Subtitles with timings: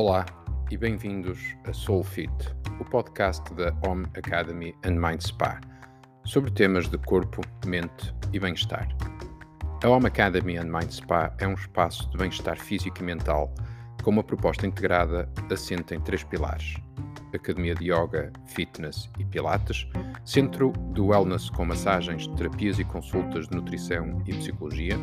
[0.00, 0.24] Olá
[0.70, 2.30] e bem-vindos a Soulfit,
[2.78, 5.60] o podcast da Home Academy and Mind Spa,
[6.24, 8.86] sobre temas de corpo, mente e bem-estar.
[9.82, 13.52] A Home Academy and Mind Spa é um espaço de bem-estar físico e mental
[14.04, 16.76] com uma proposta integrada assente em três pilares:
[17.34, 19.84] Academia de Yoga, Fitness e Pilates,
[20.24, 24.96] Centro do Wellness com massagens, terapias e consultas de nutrição e psicologia,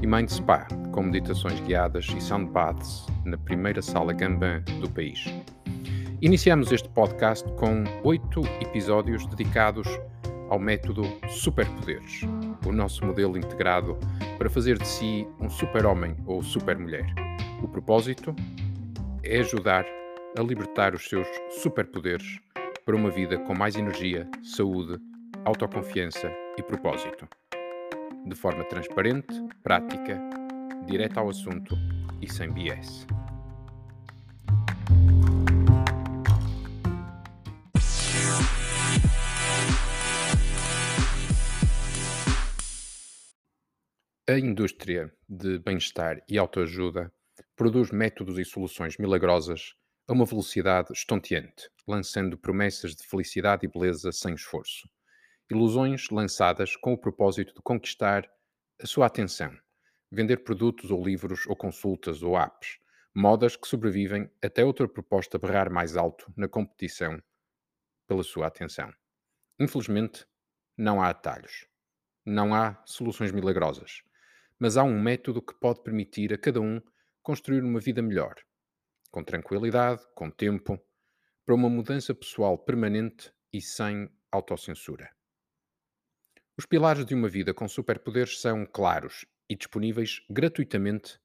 [0.00, 5.24] e Mind Spa, com meditações guiadas e sound baths na primeira sala Gambin do país.
[6.22, 9.88] Iniciamos este podcast com oito episódios dedicados
[10.48, 12.22] ao método Superpoderes,
[12.66, 13.98] o nosso modelo integrado
[14.36, 17.06] para fazer de si um super-homem ou super-mulher.
[17.62, 18.34] O propósito
[19.24, 19.84] é ajudar
[20.38, 22.38] a libertar os seus superpoderes
[22.84, 24.98] para uma vida com mais energia, saúde,
[25.44, 27.28] autoconfiança e propósito
[28.28, 30.20] de forma transparente, prática,
[30.86, 31.74] direta ao assunto
[32.20, 33.06] e sem BS.
[44.28, 47.10] A indústria de bem-estar e autoajuda
[47.56, 49.72] produz métodos e soluções milagrosas
[50.06, 54.86] a uma velocidade estonteante, lançando promessas de felicidade e beleza sem esforço
[55.50, 58.30] ilusões lançadas com o propósito de conquistar
[58.80, 59.56] a sua atenção,
[60.10, 62.78] vender produtos ou livros ou consultas ou apps,
[63.14, 67.20] modas que sobrevivem até outra proposta berrar mais alto na competição
[68.06, 68.92] pela sua atenção.
[69.58, 70.26] Infelizmente,
[70.76, 71.66] não há atalhos,
[72.24, 74.02] não há soluções milagrosas,
[74.58, 76.80] mas há um método que pode permitir a cada um
[77.22, 78.34] construir uma vida melhor,
[79.10, 80.78] com tranquilidade, com tempo,
[81.44, 85.17] para uma mudança pessoal permanente e sem autocensura.
[86.58, 91.16] Os pilares de uma vida com superpoderes são claros e disponíveis gratuitamente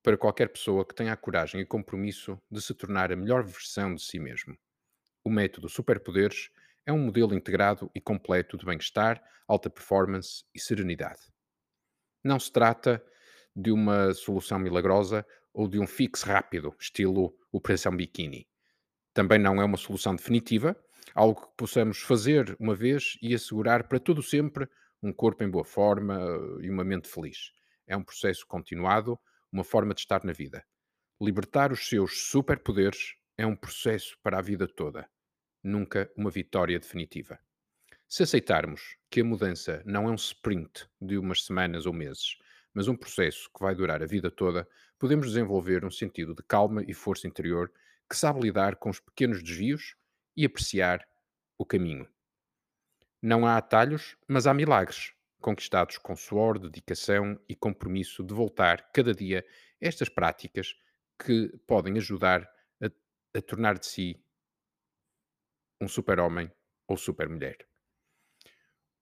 [0.00, 3.92] para qualquer pessoa que tenha a coragem e compromisso de se tornar a melhor versão
[3.92, 4.56] de si mesmo.
[5.24, 6.50] O método Superpoderes
[6.86, 11.20] é um modelo integrado e completo de bem-estar, alta performance e serenidade.
[12.22, 13.04] Não se trata
[13.56, 18.46] de uma solução milagrosa ou de um fixe rápido, estilo Operação Bikini.
[19.12, 20.80] Também não é uma solução definitiva,
[21.14, 24.68] algo que possamos fazer uma vez e assegurar para todo sempre
[25.02, 27.52] um corpo em boa forma eh, e uma mente feliz.
[27.86, 29.18] É um processo continuado,
[29.50, 30.64] uma forma de estar na vida.
[31.20, 35.08] Libertar os seus superpoderes é um processo para a vida toda,
[35.62, 37.38] nunca uma vitória definitiva.
[38.08, 42.36] Se aceitarmos que a mudança não é um sprint de umas semanas ou meses,
[42.74, 44.68] mas um processo que vai durar a vida toda,
[44.98, 47.72] podemos desenvolver um sentido de calma e força interior
[48.08, 49.94] que sabe lidar com os pequenos desvios
[50.36, 51.06] e apreciar
[51.58, 52.08] o caminho.
[53.22, 59.14] Não há atalhos, mas há milagres, conquistados com suor, dedicação e compromisso de voltar cada
[59.14, 59.44] dia
[59.80, 60.74] estas práticas
[61.18, 62.42] que podem ajudar
[62.82, 64.24] a, a tornar de si
[65.80, 66.50] um super-homem
[66.86, 67.58] ou super-mulher.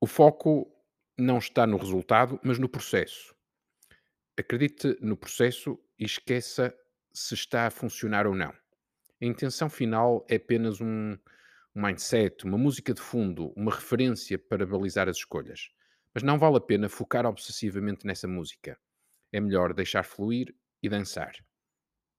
[0.00, 0.70] O foco
[1.16, 3.34] não está no resultado, mas no processo.
[4.36, 6.76] Acredite no processo e esqueça
[7.12, 8.52] se está a funcionar ou não.
[9.24, 11.16] A intenção final é apenas um,
[11.74, 15.70] mindset, uma música de fundo, uma referência para balizar as escolhas.
[16.12, 18.78] Mas não vale a pena focar obsessivamente nessa música.
[19.32, 21.32] É melhor deixar fluir e dançar.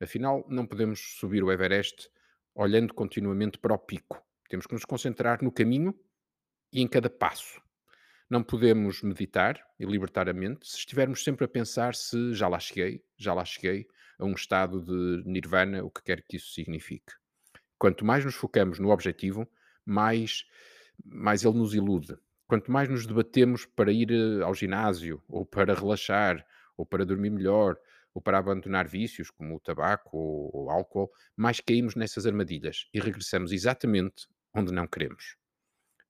[0.00, 2.08] Afinal, não podemos subir o Everest
[2.54, 4.26] olhando continuamente para o pico.
[4.48, 5.94] Temos que nos concentrar no caminho
[6.72, 7.60] e em cada passo.
[8.30, 12.58] Não podemos meditar e libertar a mente se estivermos sempre a pensar se já lá
[12.58, 13.86] cheguei, já lá cheguei,
[14.18, 17.12] a um estado de nirvana, o que quer que isso signifique.
[17.78, 19.48] Quanto mais nos focamos no objetivo,
[19.84, 20.44] mais,
[21.04, 22.16] mais ele nos ilude.
[22.46, 27.30] Quanto mais nos debatemos para ir eh, ao ginásio, ou para relaxar, ou para dormir
[27.30, 27.76] melhor,
[28.12, 33.00] ou para abandonar vícios como o tabaco ou o álcool, mais caímos nessas armadilhas e
[33.00, 35.36] regressamos exatamente onde não queremos.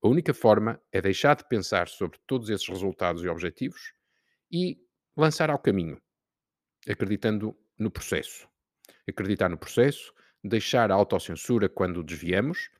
[0.02, 3.94] A única forma é deixar de pensar sobre todos esses resultados e objetivos
[4.52, 4.78] e
[5.16, 5.98] lançar ao caminho,
[6.86, 8.48] acreditando no processo.
[9.08, 10.12] Acreditar no processo,
[10.42, 12.70] deixar a autocensura quando desviamos,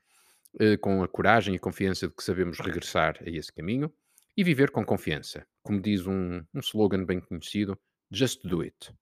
[0.59, 3.93] eh, com a coragem e confiança de que sabemos regressar a esse caminho,
[4.37, 5.47] e viver com confiança.
[5.63, 7.79] Como diz um, um slogan bem conhecido,
[8.11, 8.93] just do it.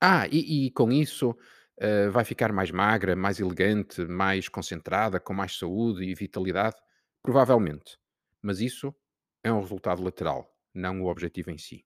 [0.00, 5.32] Ah, e, e com isso uh, vai ficar mais magra, mais elegante, mais concentrada, com
[5.32, 6.76] mais saúde e vitalidade?
[7.22, 7.98] Provavelmente.
[8.42, 8.94] Mas isso
[9.42, 11.84] é um resultado lateral, não o objetivo em si.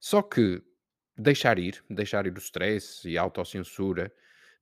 [0.00, 0.62] Só que
[1.18, 4.12] Deixar ir, deixar ir o stress e a autocensura,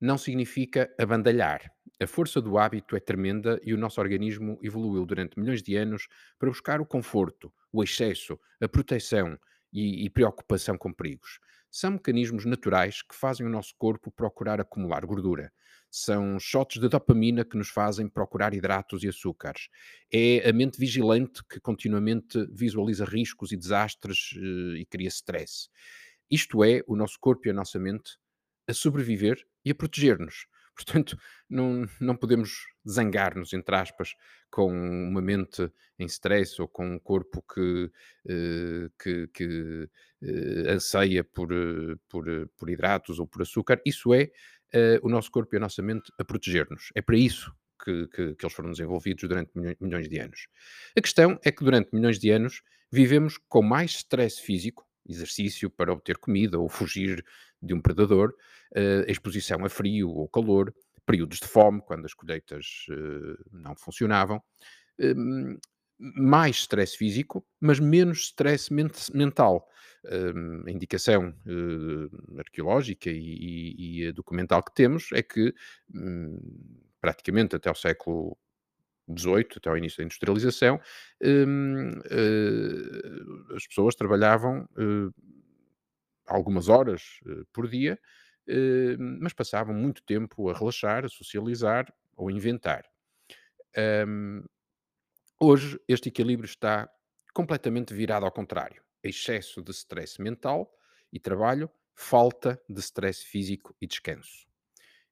[0.00, 1.70] não significa abandalhar.
[2.00, 6.06] A força do hábito é tremenda e o nosso organismo evoluiu durante milhões de anos
[6.38, 9.38] para buscar o conforto, o excesso, a proteção
[9.72, 11.38] e, e preocupação com perigos.
[11.70, 15.52] são mecanismos naturais que fazem o nosso corpo procurar acumular gordura.
[15.90, 19.68] São shots de dopamina que nos fazem procurar hidratos e açúcares.
[20.12, 25.68] É a mente vigilante que continuamente visualiza riscos e desastres eh, e cria stress.
[26.30, 28.18] Isto é o nosso corpo e a nossa mente
[28.68, 30.46] a sobreviver e a proteger-nos.
[30.76, 31.16] Portanto,
[31.48, 34.14] não, não podemos zangar-nos, entre aspas,
[34.50, 37.90] com uma mente em stress ou com um corpo que,
[38.28, 39.88] eh, que, que
[40.22, 42.26] eh, anseia por, eh, por,
[42.56, 43.80] por hidratos ou por açúcar.
[43.86, 44.30] Isso é
[45.02, 46.90] o nosso corpo e a nossa mente a proteger-nos.
[46.94, 47.50] É para isso
[47.82, 49.50] que, que, que, eles foram desenvolvidos durante
[49.80, 50.48] milhões de anos.
[50.96, 52.62] A questão é que durante milhões de anos
[52.92, 57.24] vivemos com mais stress físico, exercício para obter comida ou fugir
[57.62, 58.34] de um predador,
[58.76, 60.74] uh, exposição a frio ou calor,
[61.04, 64.38] períodos de fome, quando as colheitas uh, não funcionavam,
[65.00, 65.58] uh,
[65.98, 69.66] mais stress físico, mas menos stress ment mental.
[70.66, 71.34] a indicação
[72.38, 75.54] arqueológica e, e, e, documental que temos é que
[75.94, 76.38] um,
[77.00, 78.36] praticamente até o século
[79.08, 80.80] XVIII, até ao início da industrialização,
[81.22, 85.14] um, uh, as pessoas trabalhavam uh,
[86.26, 87.98] algumas horas uh, por dia,
[89.20, 92.84] mas passavam muito tempo a relaxar, a socializar ou a inventar.
[94.06, 94.44] Um,
[95.40, 96.88] hoje, este equilíbrio está
[97.34, 98.82] completamente virado ao contrário.
[99.02, 100.72] Excesso de stress mental
[101.12, 104.46] e trabalho, falta de stress físico e descanso.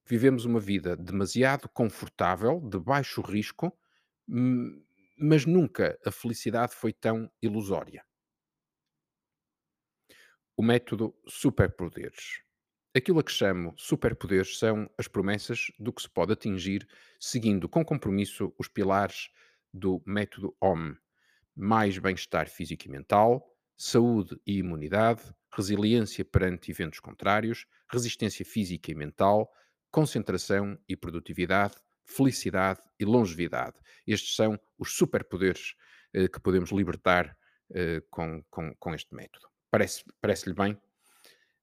[0.06, 3.76] Vivemos uma vida demasiado confortável, de baixo risco,
[4.26, 8.04] mas nunca a felicidade foi tão ilusória.
[10.56, 12.42] O método superpoderes.
[12.96, 16.86] Aquilo a que chamo superpoderes são as promessas do que se pode atingir
[17.18, 19.30] seguindo com compromisso os pilares
[19.72, 20.94] do método OM:
[21.56, 23.44] mais bem-estar físico e mental,
[23.76, 29.52] saúde e imunidade, resiliência perante eventos contrários, resistência física e mental,
[29.90, 31.74] concentração e produtividade,
[32.04, 33.76] felicidade e longevidade.
[34.06, 35.74] Estes são os superpoderes
[36.12, 37.36] eh, que podemos libertar
[37.74, 39.46] eh, com, com, com, este método.
[39.70, 40.78] Parece-lhe parece bem?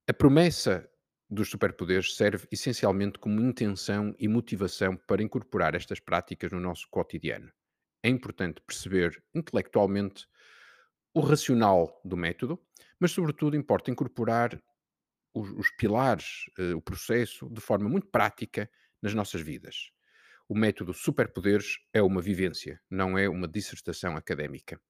[0.07, 0.89] A promessa
[1.29, 7.49] dos superpoderes serve essencialmente como intenção e motivação para incorporar estas práticas no nosso cotidiano.
[8.03, 10.27] É importante perceber intelectualmente
[11.13, 12.59] o racional do método,
[12.99, 14.61] mas, sobretudo, importa incorporar
[15.33, 18.69] os, os pilares, eh, o processo, de forma muito prática
[19.01, 19.91] nas nossas vidas.
[20.51, 24.81] O método superpoderes é uma vivência, não é uma dissertação académica.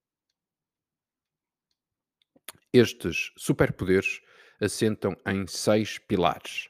[2.73, 4.21] Estes superpoderes
[4.59, 6.67] assentam em seis pilares: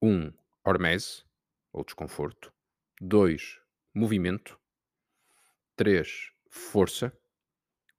[0.00, 0.08] 1.
[0.08, 0.32] Um,
[0.64, 1.24] hormese,
[1.72, 2.54] ou desconforto.
[3.00, 3.60] 2.
[3.92, 4.56] Movimento.
[5.74, 6.30] 3.
[6.48, 7.12] Força.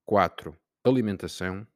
[0.06, 0.57] 4.
[0.86, 1.68] Alimentação.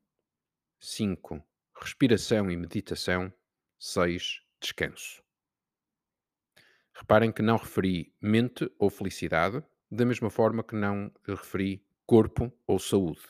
[0.79, 1.45] 5.
[1.75, 3.33] Respiração e meditação.
[3.77, 4.39] 6.
[4.61, 5.21] Descanso.
[6.93, 12.79] Reparem que não referi mente ou felicidade, da mesma forma que não referi corpo ou
[12.79, 13.21] saúde.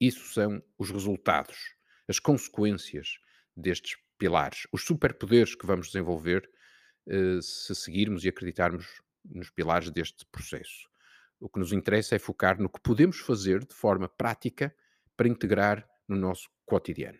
[0.00, 1.74] Isso são os resultados,
[2.06, 3.18] as consequências
[3.56, 6.48] destes pilares, os superpoderes que vamos desenvolver
[7.06, 10.88] eh, se seguirmos e acreditarmos nos pilares deste processo.
[11.38, 14.74] O que nos interessa é focar no que podemos fazer de forma prática
[15.16, 17.18] para integrar no nosso cotidiano.